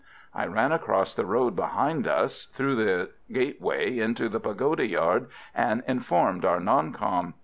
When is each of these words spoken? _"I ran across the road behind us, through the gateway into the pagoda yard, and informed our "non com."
_"I 0.33 0.47
ran 0.47 0.71
across 0.71 1.13
the 1.13 1.27
road 1.27 1.55
behind 1.55 2.07
us, 2.07 2.45
through 2.55 2.73
the 2.73 3.11
gateway 3.31 3.99
into 3.99 4.29
the 4.29 4.39
pagoda 4.39 4.87
yard, 4.87 5.27
and 5.53 5.83
informed 5.87 6.43
our 6.43 6.59
"non 6.59 6.91
com." 6.91 7.35